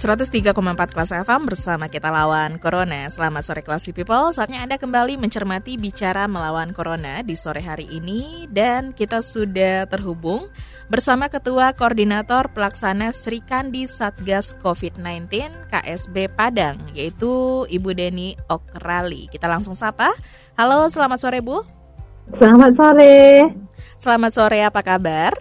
103,4 0.00 0.56
kelas 0.96 1.12
FM 1.12 1.44
bersama 1.44 1.84
kita 1.92 2.08
lawan 2.08 2.56
Corona. 2.56 3.04
Selamat 3.12 3.44
sore 3.44 3.60
Classy 3.60 3.92
People. 3.92 4.32
Saatnya 4.32 4.64
Anda 4.64 4.80
kembali 4.80 5.20
mencermati 5.20 5.76
bicara 5.76 6.24
melawan 6.24 6.72
Corona 6.72 7.20
di 7.20 7.36
sore 7.36 7.60
hari 7.60 7.84
ini 7.92 8.48
dan 8.48 8.96
kita 8.96 9.20
sudah 9.20 9.84
terhubung 9.92 10.48
bersama 10.88 11.28
Ketua 11.28 11.76
Koordinator 11.76 12.48
Pelaksana 12.48 13.12
Sri 13.12 13.44
Kandi 13.44 13.84
Satgas 13.84 14.56
COVID-19 14.64 15.68
KSB 15.68 16.32
Padang 16.32 16.80
yaitu 16.96 17.68
Ibu 17.68 17.92
Deni 17.92 18.40
Okrali. 18.48 19.28
Kita 19.28 19.52
langsung 19.52 19.76
sapa. 19.76 20.16
Halo, 20.56 20.88
selamat 20.88 21.20
sore 21.20 21.44
Bu. 21.44 21.60
Selamat 22.40 22.72
sore. 22.72 23.52
Selamat 24.00 24.32
sore, 24.32 24.64
apa 24.64 24.80
kabar? 24.80 25.36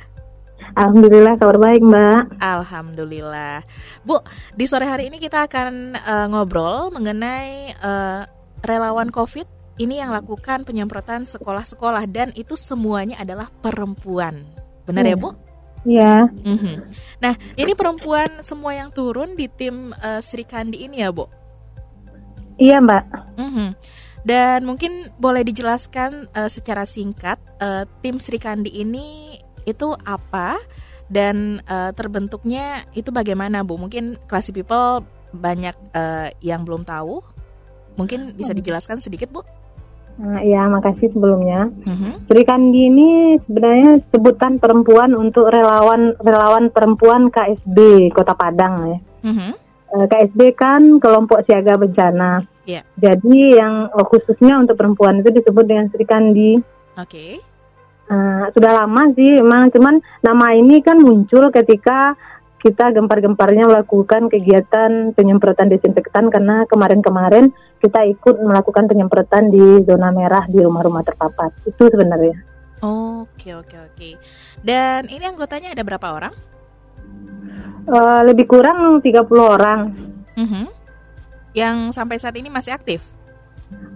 Alhamdulillah 0.77 1.33
kabar 1.39 1.57
baik 1.57 1.81
Mbak. 1.81 2.41
Alhamdulillah. 2.41 3.65
Bu, 4.05 4.21
di 4.53 4.65
sore 4.69 4.85
hari 4.85 5.09
ini 5.09 5.17
kita 5.17 5.49
akan 5.49 5.97
uh, 5.97 6.27
ngobrol 6.29 6.93
mengenai 6.93 7.73
uh, 7.81 8.25
relawan 8.61 9.09
COVID 9.09 9.47
ini 9.79 10.03
yang 10.03 10.11
lakukan 10.11 10.67
penyemprotan 10.67 11.23
sekolah-sekolah 11.23 12.03
dan 12.11 12.29
itu 12.35 12.53
semuanya 12.53 13.17
adalah 13.23 13.47
perempuan. 13.63 14.43
Benar 14.83 15.07
ya, 15.07 15.15
ya 15.15 15.17
Bu? 15.17 15.29
Iya. 15.87 16.15
Mm 16.43 16.57
-hmm. 16.59 16.75
Nah, 17.23 17.33
ini 17.55 17.71
perempuan 17.71 18.43
semua 18.43 18.75
yang 18.75 18.91
turun 18.91 19.39
di 19.39 19.47
tim 19.47 19.95
uh, 20.03 20.19
Sri 20.19 20.43
Kandi 20.43 20.83
ini 20.83 20.99
ya, 20.99 21.15
Bu? 21.15 21.25
Iya, 22.59 22.83
Mbak. 22.83 23.03
Mm 23.39 23.49
-hmm. 23.49 23.69
Dan 24.27 24.67
mungkin 24.67 25.07
boleh 25.15 25.47
dijelaskan 25.47 26.27
uh, 26.35 26.51
secara 26.51 26.83
singkat 26.83 27.39
uh, 27.63 27.87
tim 28.03 28.19
Sri 28.19 28.35
Kandi 28.35 28.83
ini 28.83 29.39
itu 29.71 29.93
apa 30.05 30.57
dan 31.09 31.65
uh, 31.65 31.89
terbentuknya 31.93 32.85
itu 32.93 33.09
bagaimana 33.09 33.65
Bu? 33.65 33.77
Mungkin 33.81 34.21
classy 34.29 34.53
people 34.53 35.01
banyak 35.33 35.73
uh, 35.93 36.29
yang 36.41 36.65
belum 36.65 36.85
tahu. 36.85 37.21
Mungkin 37.97 38.37
bisa 38.37 38.53
dijelaskan 38.53 39.01
sedikit 39.01 39.33
Bu? 39.33 39.41
Nah, 40.19 40.43
ya, 40.43 40.67
makasih 40.67 41.15
sebelumnya. 41.15 41.71
Uh-huh. 41.87 42.13
Sri 42.27 42.43
Kandi 42.43 42.91
ini 42.91 43.39
sebenarnya 43.47 44.03
sebutan 44.11 44.59
perempuan 44.59 45.15
untuk 45.15 45.47
relawan 45.47 46.11
relawan 46.19 46.67
perempuan 46.67 47.31
KSB 47.31 48.11
Kota 48.11 48.35
Padang 48.35 48.75
ya. 48.83 48.99
Uh-huh. 49.23 49.53
Eh, 49.89 50.05
KSB 50.05 50.39
kan 50.59 50.99
kelompok 50.99 51.47
siaga 51.47 51.79
bencana. 51.79 52.43
Yeah. 52.67 52.83
Jadi 52.99 53.57
yang 53.57 53.89
khususnya 53.95 54.59
untuk 54.59 54.75
perempuan 54.75 55.23
itu 55.23 55.31
disebut 55.33 55.65
dengan 55.65 55.87
Sri 55.89 56.03
Kandi. 56.03 56.59
Oke. 56.99 57.07
Okay. 57.07 57.31
Uh, 58.09 58.49
sudah 58.57 58.73
lama 58.73 59.13
sih, 59.13 59.37
emang 59.37 59.69
cuman 59.69 60.01
nama 60.25 60.57
ini 60.57 60.81
kan 60.81 60.97
muncul 60.97 61.53
ketika 61.53 62.17
kita 62.59 62.91
gempar-gemparnya 62.91 63.69
melakukan 63.69 64.27
kegiatan 64.27 65.15
penyemprotan 65.15 65.71
desinfektan 65.71 66.27
karena 66.27 66.67
kemarin-kemarin 66.67 67.55
kita 67.79 68.03
ikut 68.09 68.35
melakukan 68.43 68.89
penyemprotan 68.89 69.47
di 69.47 69.85
zona 69.87 70.11
merah 70.11 70.43
di 70.49 70.59
rumah-rumah 70.59 71.05
terpapar. 71.07 71.55
Itu 71.63 71.87
sebenarnya. 71.87 72.35
Oke, 72.83 73.55
oke, 73.55 73.75
oke. 73.91 74.09
Dan 74.59 75.07
ini 75.07 75.23
anggotanya 75.23 75.71
ada 75.71 75.83
berapa 75.83 76.07
orang? 76.09 76.33
Uh, 77.87 78.21
lebih 78.27 78.49
kurang 78.49 78.99
30 78.99 79.23
orang. 79.39 79.95
Uh 80.35 80.43
-huh. 80.43 80.67
Yang 81.55 81.95
sampai 81.95 82.17
saat 82.19 82.35
ini 82.35 82.51
masih 82.51 82.75
aktif? 82.75 83.18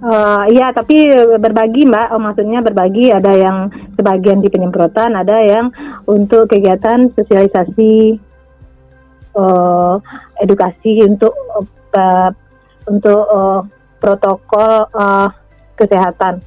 Uh, 0.04 0.44
iya, 0.52 0.76
tapi 0.76 1.08
berbagi 1.40 1.88
Mbak, 1.88 2.08
oh, 2.12 2.20
maksudnya 2.20 2.60
berbagi 2.60 3.10
ada 3.16 3.32
yang 3.32 3.72
sebagian 3.96 4.44
di 4.44 4.52
penyemprotan, 4.52 5.16
ada 5.16 5.40
yang 5.40 5.72
untuk 6.04 6.52
kegiatan 6.52 7.08
sosialisasi, 7.16 8.20
uh, 9.40 9.96
edukasi 10.44 11.08
untuk 11.08 11.32
uh, 11.96 12.30
untuk 12.84 13.24
uh, 13.32 13.64
protokol 14.04 14.92
uh, 14.92 15.32
kesehatan. 15.80 16.44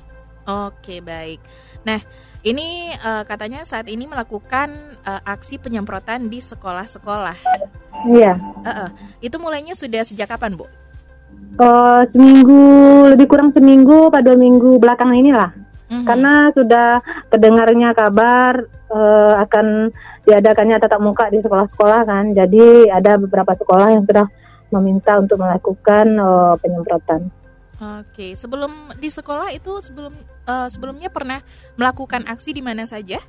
Oke, 0.46 1.00
baik. 1.00 1.40
Nah, 1.88 2.04
ini 2.46 2.94
uh, 3.02 3.24
katanya 3.26 3.66
saat 3.66 3.90
ini 3.90 4.06
melakukan 4.06 4.70
uh, 5.02 5.22
aksi 5.26 5.58
penyemprotan 5.58 6.28
di 6.30 6.38
sekolah-sekolah. 6.38 7.34
Iya. 8.06 8.38
Uh 8.38 8.68
-uh. 8.68 8.88
Itu 9.18 9.40
mulainya 9.42 9.72
sudah 9.74 10.04
sejak 10.04 10.30
kapan, 10.30 10.54
Bu? 10.54 10.68
Uh, 11.60 12.02
seminggu 12.10 12.62
lebih 13.14 13.26
kurang 13.28 13.50
seminggu 13.52 14.12
pada 14.12 14.32
minggu 14.36 14.78
belakang 14.78 15.12
inilah 15.16 15.52
mm-hmm. 15.90 16.04
karena 16.04 16.50
sudah 16.52 16.88
terdengarnya 17.32 17.90
kabar 17.96 18.66
uh, 18.92 19.42
akan 19.42 19.90
diadakannya 20.26 20.82
tatap 20.82 21.00
muka 21.00 21.30
di 21.30 21.38
sekolah-sekolah 21.38 22.00
kan 22.02 22.34
jadi 22.34 22.90
ada 22.90 23.14
beberapa 23.16 23.54
sekolah 23.54 23.94
yang 23.94 24.02
sudah 24.04 24.26
meminta 24.74 25.14
untuk 25.22 25.38
melakukan 25.38 26.06
uh, 26.18 26.54
penyemprotan. 26.58 27.30
Oke, 27.76 28.32
sebelum 28.32 28.90
di 28.96 29.12
sekolah 29.12 29.52
itu 29.52 29.68
sebelum 29.84 30.10
uh, 30.48 30.66
sebelumnya 30.66 31.12
pernah 31.12 31.44
melakukan 31.76 32.24
aksi 32.24 32.56
di 32.56 32.64
mana 32.64 32.88
saja? 32.88 33.20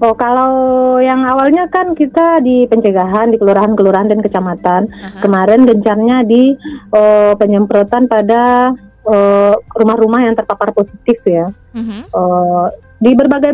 Oh, 0.00 0.16
kalau 0.16 0.52
yang 0.98 1.22
awalnya 1.28 1.68
kan 1.68 1.92
kita 1.92 2.40
di 2.40 2.64
pencegahan 2.64 3.30
di 3.30 3.36
kelurahan-kelurahan 3.36 4.08
dan 4.08 4.24
kecamatan. 4.24 4.88
Uh-huh. 4.88 5.20
Kemarin 5.20 5.68
gencarnya 5.68 6.24
di 6.24 6.56
uh, 6.96 7.36
penyemprotan 7.36 8.08
pada 8.08 8.72
uh, 9.04 9.54
rumah-rumah 9.76 10.24
yang 10.24 10.34
terpapar 10.34 10.72
positif 10.72 11.20
ya. 11.28 11.46
Uh-huh. 11.76 12.02
Uh, 12.16 12.66
di 13.00 13.12
berbagai 13.12 13.52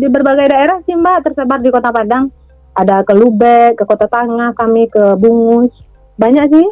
di 0.00 0.06
berbagai 0.08 0.48
daerah 0.48 0.80
sih 0.84 0.96
Mbak 0.96 1.18
tersebar 1.28 1.60
di 1.60 1.68
Kota 1.68 1.92
Padang. 1.92 2.32
Ada 2.72 3.04
ke 3.04 3.12
Lubek, 3.12 3.76
ke 3.76 3.84
Kota 3.84 4.08
Tangah, 4.08 4.56
kami 4.56 4.88
ke 4.88 5.12
Bungus. 5.20 5.76
Banyak 6.16 6.48
sih. 6.48 6.68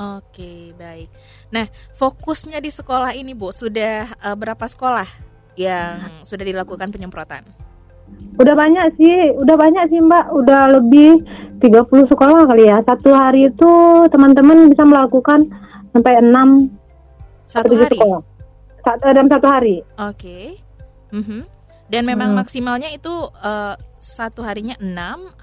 Oke, 0.00 0.72
baik. 0.80 1.12
Nah, 1.52 1.68
fokusnya 1.92 2.64
di 2.64 2.72
sekolah 2.72 3.12
ini 3.12 3.36
Bu, 3.36 3.52
sudah 3.52 4.08
uh, 4.24 4.32
berapa 4.32 4.64
sekolah 4.64 5.04
yang 5.60 6.24
sudah 6.24 6.48
dilakukan 6.48 6.88
penyemprotan? 6.88 7.44
Udah 8.40 8.54
banyak 8.56 8.86
sih, 8.96 9.36
udah 9.38 9.56
banyak 9.60 9.84
sih 9.92 10.00
Mbak, 10.00 10.24
udah 10.32 10.62
lebih 10.80 11.20
30 11.60 12.10
sekolah 12.10 12.48
kali 12.48 12.64
ya. 12.66 12.80
Satu 12.82 13.12
hari 13.12 13.52
itu 13.52 13.72
teman-teman 14.08 14.72
bisa 14.72 14.82
melakukan 14.82 15.46
sampai 15.92 16.18
6 16.18 16.32
satu 17.46 17.72
hari. 17.76 17.98
Sekolah. 18.00 18.20
Satu, 18.82 19.02
dalam 19.14 19.28
satu 19.30 19.46
hari. 19.46 19.76
Oke. 20.00 20.16
Okay. 20.16 20.44
Mm 21.12 21.22
-hmm. 21.22 21.42
Dan 21.92 22.08
memang 22.08 22.32
hmm. 22.32 22.40
maksimalnya 22.40 22.88
itu 22.88 23.12
uh, 23.44 23.76
satu 24.00 24.40
harinya 24.40 24.72
6 24.80 24.88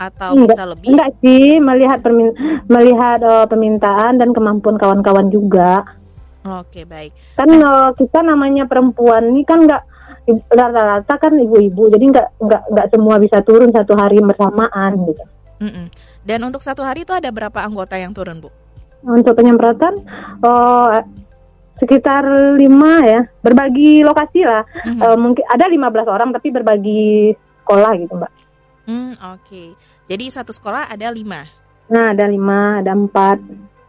atau 0.02 0.34
enggak, 0.34 0.50
bisa 0.50 0.63
lebih? 0.66 0.88
Enggak 0.90 1.12
sih, 1.22 1.62
melihat 1.62 2.00
permin 2.02 2.34
melihat 2.66 3.22
uh, 3.22 3.46
permintaan 3.46 4.18
dan 4.18 4.34
kemampuan 4.34 4.81
kawan-kawan 4.81 5.29
juga. 5.29 5.85
Oke, 6.41 6.81
okay, 6.81 6.84
baik. 6.90 7.12
Kan 7.38 7.53
uh, 7.53 7.94
kita 7.94 8.25
namanya 8.25 8.66
perempuan 8.66 9.29
ini 9.29 9.46
kan 9.46 9.69
enggak 9.69 9.85
rata-rata 10.50 11.13
kan 11.17 11.34
ibu-ibu 11.35 11.90
jadi 11.90 12.05
nggak 12.09 12.28
nggak 12.41 12.64
nggak 12.73 12.87
semua 12.93 13.16
bisa 13.17 13.37
turun 13.41 13.70
satu 13.73 13.93
hari 13.97 14.22
bersamaan 14.22 14.91
gitu. 15.09 15.23
Mm 15.59 15.72
-mm. 15.72 15.85
Dan 16.23 16.40
untuk 16.47 16.64
satu 16.64 16.85
hari 16.85 17.03
itu 17.03 17.11
ada 17.11 17.29
berapa 17.34 17.59
anggota 17.64 17.99
yang 17.99 18.16
turun 18.16 18.40
bu? 18.40 18.49
Untuk 19.03 19.35
penyemprotan 19.35 19.96
oh, 20.43 20.91
sekitar 21.79 22.28
lima 22.59 22.99
ya 23.08 23.22
berbagi 23.40 24.03
lokasi 24.03 24.43
lah 24.43 24.67
mm 24.67 24.99
-hmm. 24.99 25.02
uh, 25.03 25.17
mungkin 25.17 25.46
ada 25.47 25.66
15 25.72 26.11
orang 26.11 26.29
tapi 26.35 26.47
berbagi 26.52 27.34
sekolah 27.64 27.91
gitu 28.02 28.14
mbak. 28.20 28.31
Mm, 28.90 29.14
Oke, 29.14 29.46
okay. 29.46 29.67
jadi 30.09 30.26
satu 30.34 30.49
sekolah 30.49 30.90
ada 30.90 31.14
lima. 31.14 31.46
Nah 31.93 32.09
ada 32.09 32.26
lima, 32.26 32.81
ada 32.81 32.97
empat. 32.97 33.37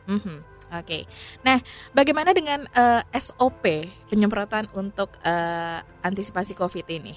Mm 0.04 0.20
-hmm. 0.20 0.49
Oke. 0.70 0.86
Okay. 0.86 1.02
Nah, 1.42 1.58
bagaimana 1.90 2.30
dengan 2.30 2.62
uh, 2.78 3.02
eh, 3.02 3.18
SOP 3.18 3.90
penyemprotan 4.06 4.70
untuk 4.78 5.18
uh, 5.26 5.82
antisipasi 6.06 6.54
COVID 6.54 6.86
ini? 6.94 7.14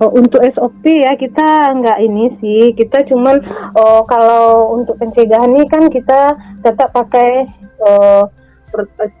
Oh, 0.00 0.10
untuk 0.16 0.40
SOP 0.56 0.80
ya 0.88 1.12
kita 1.12 1.76
nggak 1.76 1.98
ini 2.00 2.32
sih, 2.40 2.72
kita 2.72 3.04
cuman 3.04 3.36
oh, 3.76 4.00
kalau 4.08 4.72
untuk 4.80 4.96
pencegahan 4.96 5.52
ini 5.52 5.68
kan 5.68 5.92
kita 5.92 6.34
tetap 6.64 6.96
pakai 6.96 7.44
oh, 7.84 8.32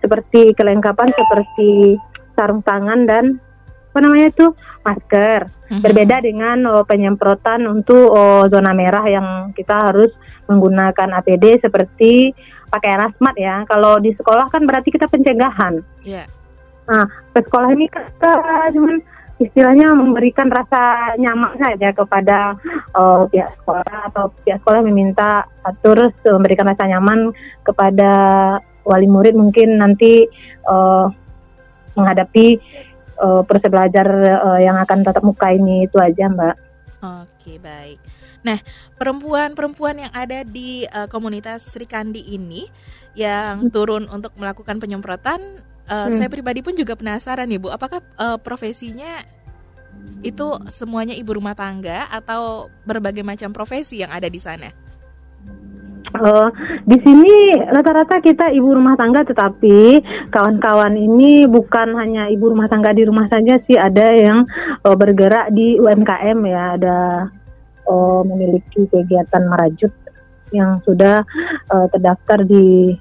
seperti 0.00 0.56
kelengkapan 0.56 1.12
seperti 1.12 2.00
sarung 2.32 2.64
tangan 2.64 3.04
dan 3.04 3.36
apa 3.90 3.98
namanya 4.00 4.32
itu 4.32 4.46
masker. 4.80 5.40
Mm-hmm. 5.46 5.82
Berbeda 5.84 6.16
dengan 6.24 6.58
oh, 6.72 6.84
penyemprotan 6.88 7.68
untuk 7.68 8.16
oh, 8.16 8.48
zona 8.48 8.72
merah 8.72 9.04
yang 9.04 9.52
kita 9.52 9.76
harus 9.90 10.08
menggunakan 10.48 11.20
APD 11.20 11.60
seperti 11.60 12.32
pakai 12.70 12.96
rasmat 12.96 13.34
ya. 13.36 13.66
Kalau 13.66 13.98
di 13.98 14.14
sekolah 14.14 14.46
kan 14.48 14.62
berarti 14.64 14.94
kita 14.94 15.10
pencegahan. 15.10 15.82
Yeah. 16.06 16.30
Nah, 16.86 17.06
ke 17.34 17.42
sekolah 17.44 17.70
ini 17.74 17.86
kita 17.86 18.32
cuman 18.74 19.02
istilahnya 19.40 19.96
memberikan 19.96 20.52
rasa 20.52 21.16
nyaman 21.16 21.56
saja 21.56 21.88
kepada 21.96 22.54
uh, 22.92 23.24
pihak 23.32 23.48
sekolah 23.62 24.12
atau 24.12 24.28
pihak 24.44 24.60
sekolah 24.60 24.84
meminta 24.84 25.48
terus 25.80 26.12
memberikan 26.28 26.68
rasa 26.68 26.84
nyaman 26.84 27.32
kepada 27.64 28.12
wali 28.84 29.08
murid 29.08 29.32
mungkin 29.32 29.80
nanti 29.80 30.28
uh, 30.68 31.08
menghadapi 31.96 32.60
uh, 33.16 33.40
proses 33.48 33.72
belajar 33.72 34.06
uh, 34.44 34.60
yang 34.60 34.76
akan 34.76 35.00
tatap 35.08 35.24
muka 35.24 35.56
ini 35.56 35.88
itu 35.88 35.96
aja 35.96 36.28
Mbak. 36.28 36.56
Oke 37.00 37.56
baik. 37.64 38.19
Nah 38.40 38.58
perempuan-perempuan 38.96 40.08
yang 40.08 40.12
ada 40.16 40.44
di 40.44 40.88
uh, 40.88 41.06
komunitas 41.10 41.66
Sri 41.68 41.84
Kandi 41.84 42.24
ini 42.32 42.64
yang 43.12 43.68
hmm. 43.68 43.72
turun 43.74 44.04
untuk 44.08 44.32
melakukan 44.38 44.78
penyemprotan 44.78 45.40
uh, 45.90 46.06
hmm. 46.06 46.16
saya 46.16 46.28
pribadi 46.30 46.62
pun 46.62 46.78
juga 46.78 46.94
penasaran 46.94 47.50
nih 47.50 47.58
Bu, 47.58 47.68
apakah 47.74 48.00
uh, 48.16 48.38
profesinya 48.38 49.26
itu 50.22 50.46
semuanya 50.70 51.12
ibu 51.12 51.36
rumah 51.36 51.52
tangga 51.52 52.08
atau 52.08 52.70
berbagai 52.86 53.26
macam 53.26 53.50
profesi 53.52 54.00
yang 54.00 54.14
ada 54.14 54.30
di 54.30 54.40
sana? 54.40 54.70
Uh, 56.10 56.50
di 56.88 56.98
sini 57.06 57.54
rata-rata 57.70 58.18
kita 58.18 58.50
ibu 58.50 58.74
rumah 58.74 58.98
tangga, 58.98 59.22
tetapi 59.22 60.02
kawan-kawan 60.32 60.96
ini 60.96 61.46
bukan 61.46 61.94
hanya 61.94 62.26
ibu 62.32 62.50
rumah 62.50 62.66
tangga 62.66 62.90
di 62.90 63.06
rumah 63.06 63.30
saja 63.30 63.60
sih, 63.68 63.78
ada 63.78 64.10
yang 64.10 64.42
uh, 64.82 64.96
bergerak 64.96 65.54
di 65.54 65.78
UMKM 65.78 66.38
ya, 66.48 66.62
ada 66.80 66.96
uh, 67.90 68.22
memiliki 68.22 68.86
kegiatan 68.86 69.50
merajut 69.50 69.90
yang 70.54 70.78
sudah 70.86 71.26
uh, 71.70 71.86
terdaftar 71.90 72.46
di 72.46 72.94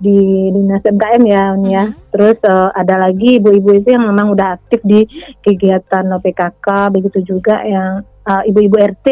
di 0.00 0.48
dinas 0.48 0.80
MKM 0.80 1.22
ya, 1.28 1.44
ya. 1.60 1.84
Mm-hmm. 1.92 2.08
Terus 2.16 2.38
uh, 2.48 2.72
ada 2.72 2.96
lagi 2.96 3.36
ibu-ibu 3.36 3.76
itu 3.76 3.92
yang 3.92 4.08
memang 4.08 4.32
udah 4.32 4.56
aktif 4.56 4.80
di 4.80 5.04
kegiatan 5.44 6.08
PKK, 6.24 6.66
begitu 6.88 7.20
juga 7.36 7.60
yang 7.60 8.00
uh, 8.24 8.42
ibu-ibu 8.48 8.80
RT. 8.80 9.06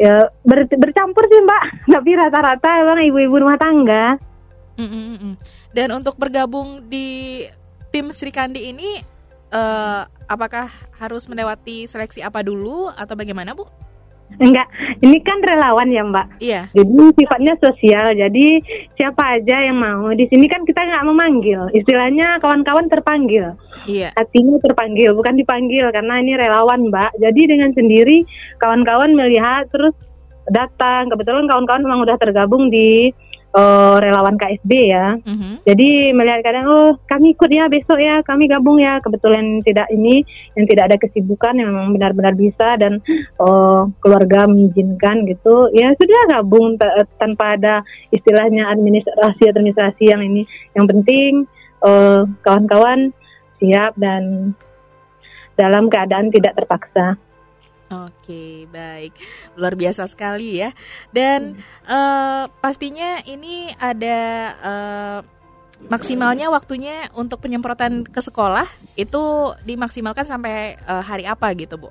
Ya 0.00 0.32
ber, 0.42 0.64
bercampur 0.64 1.28
sih 1.28 1.44
Mbak, 1.44 1.62
tapi 1.94 2.10
rata-rata 2.16 2.70
emang 2.80 3.04
ibu-ibu 3.04 3.44
rumah 3.44 3.60
tangga. 3.60 4.16
Mm-hmm. 4.80 5.32
Dan 5.76 5.88
untuk 5.92 6.16
bergabung 6.16 6.88
di 6.88 7.44
tim 7.92 8.08
Sri 8.10 8.32
Kandi 8.32 8.72
ini, 8.72 9.04
uh, 9.52 10.08
apakah 10.26 10.72
harus 10.96 11.28
melewati 11.28 11.84
seleksi 11.84 12.24
apa 12.24 12.40
dulu 12.40 12.88
atau 12.96 13.12
bagaimana 13.14 13.52
Bu? 13.52 13.68
Enggak, 14.34 14.66
ini 14.98 15.22
kan 15.22 15.38
relawan 15.46 15.88
ya 15.94 16.02
Mbak. 16.02 16.26
Iya. 16.42 16.66
Jadi 16.74 17.04
sifatnya 17.14 17.54
sosial. 17.62 18.18
Jadi 18.18 18.58
siapa 18.98 19.38
aja 19.38 19.62
yang 19.62 19.78
mau 19.78 20.10
di 20.10 20.26
sini 20.26 20.50
kan 20.50 20.66
kita 20.66 20.82
nggak 20.82 21.06
memanggil. 21.06 21.70
Istilahnya 21.70 22.42
kawan-kawan 22.42 22.90
terpanggil. 22.90 23.54
Iya. 23.86 24.10
Hatinya 24.16 24.58
terpanggil, 24.58 25.14
bukan 25.14 25.38
dipanggil 25.38 25.86
karena 25.94 26.18
ini 26.18 26.34
relawan 26.34 26.90
Mbak. 26.90 27.20
Jadi 27.22 27.40
dengan 27.46 27.70
sendiri 27.76 28.26
kawan-kawan 28.58 29.14
melihat 29.14 29.70
terus 29.70 29.94
datang. 30.50 31.08
Kebetulan 31.14 31.46
kawan-kawan 31.46 31.82
memang 31.86 32.02
udah 32.02 32.16
tergabung 32.18 32.74
di 32.74 33.14
uh, 33.54 33.96
relawan 34.02 34.34
KSB 34.34 34.70
ya. 34.90 35.16
Mm-hmm. 35.22 35.52
Jadi 35.64 35.88
melihat 36.12 36.40
kadang 36.42 36.66
oh 36.68 36.92
kami 37.06 37.38
ikut 37.38 37.50
ya 37.50 37.70
besok 37.70 38.02
ya 38.02 38.20
kami 38.26 38.50
gabung 38.50 38.82
ya 38.82 38.98
kebetulan 38.98 39.62
tidak 39.62 39.88
ini 39.94 40.26
yang 40.58 40.66
tidak 40.66 40.84
ada 40.92 40.96
kesibukan 40.98 41.54
yang 41.56 41.70
memang 41.70 41.94
benar-benar 41.94 42.34
bisa 42.34 42.74
dan 42.76 42.98
uh, 43.38 43.86
keluarga 44.02 44.50
mengizinkan 44.50 45.24
gitu 45.30 45.70
ya 45.72 45.94
sudah 45.94 46.20
gabung 46.28 46.76
tanpa 47.16 47.54
ada 47.56 47.74
istilahnya 48.10 48.68
administrasi 48.68 49.48
administrasi 49.48 50.10
yang 50.10 50.20
ini 50.20 50.42
yang 50.74 50.90
penting 50.90 51.46
uh, 51.80 52.26
kawan-kawan 52.42 53.14
siap 53.62 53.94
dan 53.96 54.52
dalam 55.54 55.86
keadaan 55.86 56.34
tidak 56.34 56.58
terpaksa. 56.58 57.14
Oke, 57.94 58.66
baik. 58.72 59.14
Luar 59.54 59.78
biasa 59.78 60.10
sekali 60.10 60.58
ya. 60.58 60.70
Dan 61.14 61.54
hmm. 61.54 61.86
uh, 61.86 62.44
pastinya 62.58 63.22
ini 63.28 63.70
ada 63.78 64.20
uh, 64.58 65.18
maksimalnya 65.86 66.48
waktunya 66.48 67.12
untuk 67.14 67.44
penyemprotan 67.44 68.02
ke 68.02 68.20
sekolah 68.20 68.66
itu 68.96 69.54
dimaksimalkan 69.62 70.26
sampai 70.26 70.80
uh, 70.88 71.04
hari 71.04 71.28
apa 71.28 71.52
gitu, 71.54 71.76
Bu? 71.78 71.90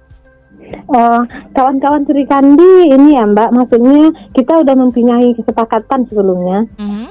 Oh, 0.94 1.26
kawan-kawan 1.58 2.06
Sri 2.06 2.30
Kandi 2.30 2.94
ini 2.94 3.18
ya 3.18 3.26
Mbak, 3.26 3.50
maksudnya 3.58 4.14
kita 4.38 4.62
udah 4.62 4.76
mempunyai 4.78 5.34
kesepakatan 5.34 6.06
sebelumnya. 6.06 6.70
Mm-hmm. 6.78 7.06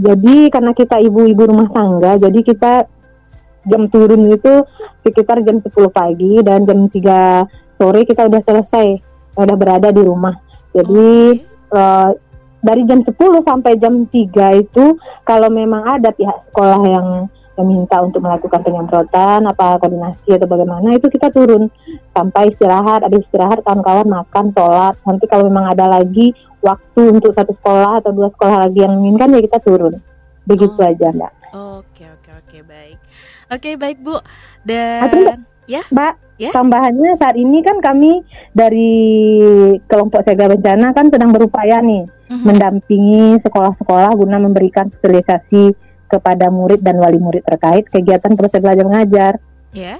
Jadi 0.00 0.36
karena 0.48 0.72
kita 0.72 0.96
ibu-ibu 1.04 1.44
rumah 1.44 1.68
tangga, 1.76 2.16
jadi 2.16 2.40
kita 2.40 2.88
jam 3.66 3.82
turun 3.92 4.32
itu 4.32 4.64
sekitar 5.04 5.42
jam 5.42 5.58
10 5.60 5.68
pagi 5.90 6.40
dan 6.40 6.64
jam 6.64 6.86
3 6.86 7.65
sore 7.76 8.08
kita 8.08 8.26
udah 8.26 8.40
selesai 8.42 8.86
udah 9.36 9.56
berada 9.56 9.88
di 9.92 10.02
rumah. 10.02 10.34
Jadi 10.72 11.40
uh, 11.72 12.10
dari 12.64 12.82
jam 12.88 13.04
10 13.04 13.12
sampai 13.44 13.72
jam 13.78 14.08
3 14.08 14.62
itu 14.64 14.84
kalau 15.22 15.48
memang 15.52 16.00
ada 16.00 16.10
pihak 16.10 16.50
sekolah 16.50 16.80
yang 16.88 17.08
meminta 17.56 18.04
untuk 18.04 18.20
melakukan 18.20 18.60
penyemprotan 18.60 19.48
apa 19.48 19.80
koordinasi 19.80 20.36
atau 20.36 20.44
bagaimana 20.44 20.92
itu 20.92 21.08
kita 21.08 21.32
turun. 21.32 21.72
Sampai 22.12 22.52
istirahat 22.52 23.04
ada 23.04 23.16
istirahat 23.16 23.64
kawan-kawan 23.64 24.08
makan 24.08 24.52
sholat. 24.52 24.94
Nanti 25.08 25.24
kalau 25.24 25.48
memang 25.48 25.72
ada 25.72 25.88
lagi 25.88 26.36
waktu 26.60 27.02
untuk 27.16 27.32
satu 27.32 27.56
sekolah 27.56 28.04
atau 28.04 28.12
dua 28.12 28.28
sekolah 28.32 28.68
lagi 28.68 28.84
yang 28.84 29.00
menginginkan 29.00 29.36
ya 29.36 29.40
kita 29.44 29.58
turun. 29.64 29.94
Begitu 30.44 30.76
oh. 30.76 30.88
aja 30.88 31.08
mbak. 31.12 31.32
Oke 31.56 32.04
oke 32.04 32.30
oke. 32.44 32.58
Baik. 32.68 32.98
Oke 33.48 33.70
baik 33.80 33.98
bu. 34.04 34.20
Dan 34.66 35.48
Ya. 35.66 35.82
Mbak, 35.90 36.12
ya? 36.38 36.50
tambahannya 36.54 37.18
saat 37.18 37.36
ini 37.36 37.58
kan 37.62 37.82
kami 37.82 38.22
dari 38.54 38.94
kelompok 39.90 40.22
siaga 40.22 40.54
bencana 40.54 40.94
kan 40.94 41.10
sedang 41.10 41.34
berupaya 41.34 41.82
nih 41.82 42.06
uh-huh. 42.06 42.44
mendampingi 42.46 43.42
sekolah-sekolah 43.42 44.14
guna 44.14 44.38
memberikan 44.38 44.90
sosialisasi 44.94 45.74
kepada 46.06 46.54
murid 46.54 46.86
dan 46.86 47.02
wali 47.02 47.18
murid 47.18 47.42
terkait 47.42 47.90
kegiatan 47.90 48.38
proses 48.38 48.62
belajar 48.62 48.84
mengajar. 48.86 49.32
Ya. 49.74 49.98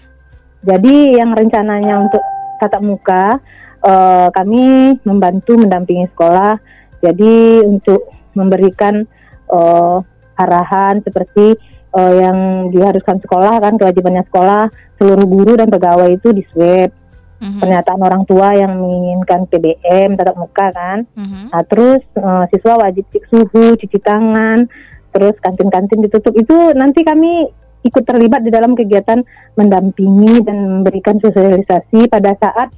Jadi 0.63 1.19
yang 1.19 1.35
rencananya 1.35 2.07
untuk 2.07 2.23
tatap 2.63 2.83
muka 2.83 3.43
uh, 3.83 4.29
kami 4.31 4.97
membantu 5.03 5.59
mendampingi 5.59 6.07
sekolah. 6.15 6.59
Jadi 7.03 7.63
untuk 7.67 8.09
memberikan 8.33 9.05
uh, 9.51 10.01
arahan 10.37 11.01
seperti 11.03 11.57
uh, 11.97 12.15
yang 12.21 12.39
diharuskan 12.71 13.19
sekolah 13.25 13.57
kan 13.59 13.81
kewajibannya 13.81 14.23
sekolah 14.29 14.69
seluruh 15.01 15.27
guru 15.27 15.53
dan 15.57 15.73
pegawai 15.73 16.13
itu 16.13 16.31
di 16.37 16.45
swab. 16.53 16.93
Mm-hmm. 17.37 17.61
Pernyataan 17.61 18.01
orang 18.01 18.23
tua 18.25 18.49
yang 18.57 18.81
menginginkan 18.81 19.45
PBM 19.49 20.17
tatap 20.17 20.41
muka 20.41 20.73
kan. 20.73 21.05
Mm-hmm. 21.17 21.45
Nah, 21.53 21.63
terus 21.69 22.01
uh, 22.17 22.49
siswa 22.49 22.81
wajib 22.81 23.05
cek 23.13 23.29
suhu, 23.29 23.77
cuci 23.77 23.99
tangan, 24.01 24.65
terus 25.13 25.37
kantin-kantin 25.45 26.01
ditutup. 26.01 26.33
Itu 26.33 26.73
nanti 26.73 27.05
kami 27.05 27.45
ikut 27.85 28.05
terlibat 28.09 28.41
di 28.41 28.49
dalam 28.49 28.73
kegiatan 28.73 29.21
mendampingi 29.53 30.49
dan 30.49 30.81
memberikan 30.81 31.21
sosialisasi 31.21 32.09
pada 32.09 32.33
saat 32.41 32.73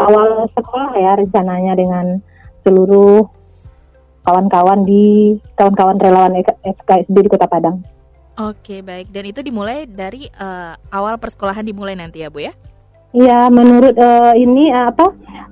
awal 0.00 0.48
sekolah 0.56 0.96
ya 0.96 1.12
rencananya 1.20 1.76
dengan 1.76 2.06
seluruh 2.64 3.28
kawan-kawan 4.24 4.88
di 4.88 5.36
kawan-kawan 5.52 6.00
relawan 6.00 6.32
FKSD 6.64 7.16
di 7.16 7.28
Kota 7.28 7.44
Padang. 7.44 7.97
Oke, 8.38 8.86
baik. 8.86 9.10
Dan 9.10 9.26
itu 9.26 9.42
dimulai 9.42 9.82
dari 9.82 10.30
uh, 10.38 10.70
awal 10.94 11.18
persekolahan 11.18 11.66
dimulai 11.66 11.98
nanti 11.98 12.22
ya, 12.22 12.30
Bu 12.30 12.46
ya? 12.46 12.54
Iya, 13.10 13.50
menurut 13.50 13.98
uh, 13.98 14.30
ini 14.38 14.70
uh, 14.70 14.94
apa? 14.94 15.06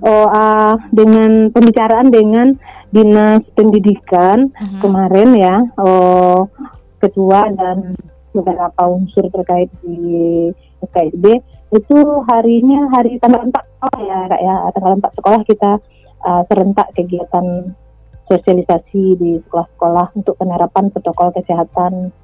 Oh, 0.07 0.27
uh, 0.31 0.79
dengan 0.95 1.51
pembicaraan 1.51 2.07
dengan 2.07 2.55
Dinas 2.95 3.43
Pendidikan 3.59 4.47
uh-huh. 4.55 4.79
kemarin 4.79 5.35
ya, 5.35 5.55
oh, 5.83 6.47
ketua 7.03 7.51
dan 7.59 7.91
beberapa 8.31 8.87
unsur 8.87 9.27
terkait 9.35 9.67
di 9.83 10.47
KSB 10.79 11.43
itu 11.75 11.97
harinya 12.31 12.87
hari 12.95 13.19
tanggal 13.19 13.43
4 13.43 13.51
sekolah 13.51 13.99
ya, 13.99 14.19
Kak 14.31 14.41
ya. 14.47 14.55
Tanggal 14.71 14.93
4 15.03 15.17
sekolah 15.19 15.41
kita 15.43 15.71
uh, 16.23 16.41
serentak 16.47 16.87
kegiatan 16.95 17.75
sosialisasi 18.31 19.03
di 19.19 19.31
sekolah-sekolah 19.43 20.15
untuk 20.15 20.39
penerapan 20.39 20.87
protokol 20.87 21.35
kesehatan 21.35 22.15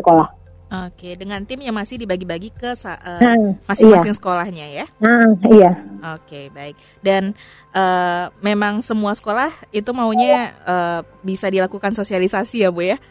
sekolah. 0.00 0.28
Oke, 0.70 1.18
dengan 1.18 1.42
tim 1.42 1.58
yang 1.58 1.74
masih 1.74 1.98
dibagi-bagi 1.98 2.54
ke 2.54 2.78
uh, 2.78 3.58
masing-masing 3.66 4.14
iya. 4.14 4.18
sekolahnya 4.22 4.66
ya? 4.70 4.86
Nah, 5.02 5.34
iya. 5.50 5.72
Oke, 6.14 6.46
baik. 6.54 6.78
Dan 7.02 7.34
uh, 7.74 8.30
memang 8.38 8.78
semua 8.78 9.10
sekolah 9.18 9.50
itu 9.74 9.90
maunya 9.90 10.54
uh, 10.62 11.02
bisa 11.26 11.50
dilakukan 11.50 11.90
sosialisasi 11.90 12.62
ya, 12.62 12.70
Bu 12.70 12.86
ya? 12.86 13.02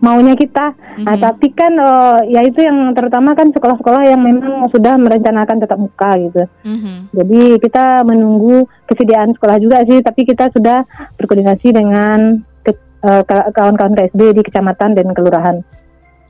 maunya 0.00 0.34
kita. 0.38 0.72
Mm-hmm. 0.72 1.04
Nah, 1.04 1.16
tapi 1.20 1.46
kan 1.52 1.72
uh, 1.76 2.20
ya 2.28 2.40
itu 2.46 2.62
yang 2.64 2.94
terutama 2.94 3.34
kan 3.36 3.50
sekolah-sekolah 3.52 4.02
yang 4.06 4.20
memang 4.22 4.70
sudah 4.72 4.94
merencanakan 4.96 5.56
tetap 5.60 5.78
muka 5.80 6.10
gitu. 6.20 6.42
Mm-hmm. 6.64 6.96
Jadi 7.12 7.40
kita 7.60 7.84
menunggu 8.06 8.70
kesediaan 8.88 9.34
sekolah 9.36 9.56
juga 9.60 9.82
sih, 9.84 10.00
tapi 10.00 10.24
kita 10.24 10.48
sudah 10.54 10.86
berkoordinasi 11.18 11.74
dengan 11.74 12.40
ke, 12.62 12.72
uh, 13.04 13.22
kawan-kawan 13.26 13.94
KSB 13.96 14.40
di 14.40 14.42
kecamatan 14.46 14.96
dan 14.96 15.06
kelurahan. 15.12 15.60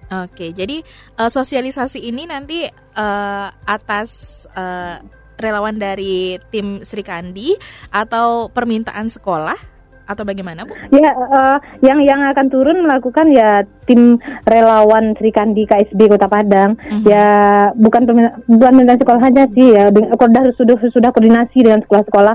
Oke, 0.06 0.54
jadi 0.54 0.86
uh, 1.18 1.26
sosialisasi 1.26 1.98
ini 1.98 2.30
nanti 2.30 2.62
uh, 2.94 3.48
atas 3.66 4.44
uh, 4.54 5.02
relawan 5.36 5.76
dari 5.76 6.38
tim 6.54 6.80
Sri 6.86 7.02
Kandi 7.02 7.58
atau 7.90 8.46
permintaan 8.48 9.10
sekolah 9.10 9.76
atau 10.06 10.22
bagaimana 10.22 10.62
Bu? 10.62 10.72
Ya, 10.94 11.10
uh, 11.10 11.58
yang 11.82 11.98
yang 12.06 12.22
akan 12.30 12.46
turun 12.46 12.86
melakukan 12.86 13.26
ya 13.34 13.66
tim 13.90 14.22
relawan 14.46 15.18
Sri 15.18 15.34
Kandi 15.34 15.66
KSB 15.66 16.06
Kota 16.06 16.30
Padang. 16.30 16.78
Mm 16.78 16.86
-hmm. 16.86 17.02
Ya 17.02 17.26
bukan 17.74 18.06
bukan 18.46 18.72
dengan 18.78 18.96
sekolah 19.02 19.20
saja 19.26 19.42
sih 19.50 19.74
ya, 19.74 19.90
sudah 19.90 20.42
sudah 20.54 20.76
sudah 20.94 21.10
koordinasi 21.10 21.66
dengan 21.66 21.82
sekolah-sekolah 21.82 22.34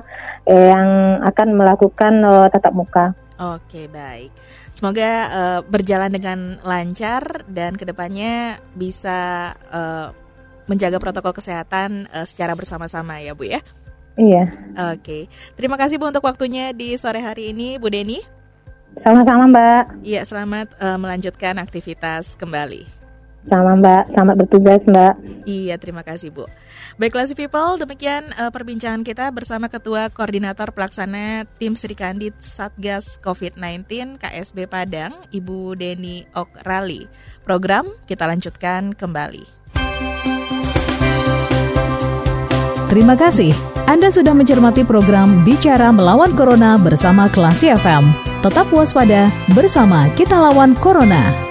eh, 0.51 0.67
yang 0.75 0.87
akan 1.23 1.47
melakukan 1.55 2.13
uh, 2.27 2.47
tatap 2.51 2.75
muka. 2.75 3.05
Oke 3.41 3.89
baik, 3.89 4.29
semoga 4.71 5.09
uh, 5.29 5.59
berjalan 5.65 6.11
dengan 6.11 6.39
lancar 6.63 7.45
dan 7.47 7.75
ke 7.75 7.83
depannya 7.87 8.59
bisa 8.75 9.51
uh, 9.71 10.15
menjaga 10.69 10.97
protokol 11.01 11.35
kesehatan 11.35 12.07
uh, 12.11 12.23
secara 12.23 12.55
bersama-sama 12.55 13.19
ya 13.19 13.35
Bu 13.35 13.49
ya. 13.49 13.61
Iya. 14.19 14.51
Oke. 14.91 15.31
Terima 15.55 15.79
kasih 15.79 15.95
Bu 15.97 16.11
untuk 16.11 16.23
waktunya 16.27 16.75
di 16.75 16.99
sore 16.99 17.23
hari 17.23 17.55
ini, 17.55 17.79
Bu 17.79 17.87
Deni. 17.87 18.19
Sama-sama, 18.99 19.47
Mbak. 19.47 20.03
Iya, 20.03 20.21
selamat 20.27 20.75
uh, 20.83 20.99
melanjutkan 20.99 21.55
aktivitas 21.63 22.35
kembali. 22.35 23.00
Sama 23.50 23.74
Mbak, 23.74 24.13
selamat 24.13 24.36
bertugas 24.38 24.81
Mbak. 24.86 25.13
Iya, 25.50 25.75
terima 25.81 26.05
kasih 26.05 26.29
Bu. 26.29 26.45
Baiklah 27.01 27.25
si 27.25 27.33
people, 27.33 27.81
demikian 27.81 28.29
uh, 28.38 28.53
perbincangan 28.53 29.01
kita 29.01 29.33
bersama 29.33 29.65
Ketua 29.65 30.13
Koordinator 30.13 30.69
Pelaksana 30.69 31.50
Tim 31.57 31.74
Sri 31.74 31.98
Kandit 31.98 32.38
Satgas 32.38 33.17
COVID-19 33.25 34.21
KSB 34.21 34.69
Padang, 34.69 35.25
Ibu 35.33 35.74
Deni 35.74 36.21
Okrali. 36.38 37.10
Program 37.41 37.89
kita 38.05 38.29
lanjutkan 38.29 38.93
kembali. 38.93 39.62
Terima 42.91 43.15
kasih. 43.15 43.55
Anda 43.88 44.12
sudah 44.12 44.36
mencermati 44.36 44.83
program 44.83 45.48
Bicara 45.48 45.89
Melawan 45.89 46.36
Corona 46.36 46.75
bersama 46.75 47.31
Klasi 47.31 47.71
FM. 47.71 48.12
Tetap 48.43 48.67
waspada, 48.69 49.31
bersama 49.55 50.12
kita 50.19 50.36
lawan 50.36 50.75
Corona. 50.77 51.50